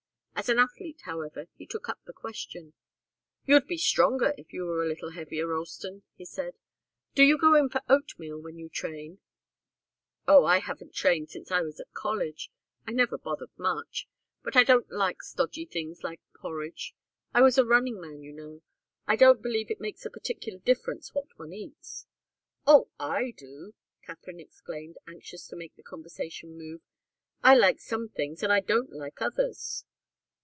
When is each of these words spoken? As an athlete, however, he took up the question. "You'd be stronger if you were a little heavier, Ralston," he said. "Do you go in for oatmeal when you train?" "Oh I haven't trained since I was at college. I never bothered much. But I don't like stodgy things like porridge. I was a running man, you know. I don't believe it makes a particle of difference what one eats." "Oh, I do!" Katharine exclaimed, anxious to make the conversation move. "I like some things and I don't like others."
As 0.33 0.49
an 0.49 0.57
athlete, 0.57 1.01
however, 1.05 1.45
he 1.55 1.67
took 1.67 1.87
up 1.87 1.99
the 2.05 2.13
question. 2.13 2.73
"You'd 3.45 3.67
be 3.67 3.77
stronger 3.77 4.33
if 4.39 4.51
you 4.51 4.63
were 4.65 4.81
a 4.83 4.87
little 4.87 5.11
heavier, 5.11 5.45
Ralston," 5.45 6.01
he 6.15 6.25
said. 6.25 6.55
"Do 7.13 7.21
you 7.21 7.37
go 7.37 7.53
in 7.53 7.69
for 7.69 7.83
oatmeal 7.87 8.41
when 8.41 8.57
you 8.57 8.67
train?" 8.67 9.19
"Oh 10.27 10.43
I 10.45 10.57
haven't 10.57 10.95
trained 10.95 11.29
since 11.29 11.51
I 11.51 11.61
was 11.61 11.79
at 11.79 11.93
college. 11.93 12.51
I 12.87 12.91
never 12.91 13.19
bothered 13.19 13.55
much. 13.55 14.07
But 14.41 14.55
I 14.55 14.63
don't 14.63 14.91
like 14.91 15.21
stodgy 15.21 15.63
things 15.63 16.01
like 16.03 16.21
porridge. 16.35 16.95
I 17.35 17.43
was 17.43 17.59
a 17.59 17.63
running 17.65 18.01
man, 18.01 18.23
you 18.23 18.31
know. 18.33 18.63
I 19.05 19.17
don't 19.17 19.43
believe 19.43 19.69
it 19.69 19.79
makes 19.79 20.07
a 20.07 20.09
particle 20.09 20.55
of 20.55 20.65
difference 20.65 21.13
what 21.13 21.27
one 21.37 21.53
eats." 21.53 22.07
"Oh, 22.65 22.89
I 22.99 23.35
do!" 23.37 23.75
Katharine 24.01 24.39
exclaimed, 24.39 24.97
anxious 25.07 25.47
to 25.49 25.55
make 25.55 25.75
the 25.75 25.83
conversation 25.83 26.57
move. 26.57 26.81
"I 27.43 27.53
like 27.53 27.79
some 27.79 28.09
things 28.09 28.41
and 28.41 28.51
I 28.51 28.61
don't 28.61 28.91
like 28.91 29.21
others." 29.21 29.85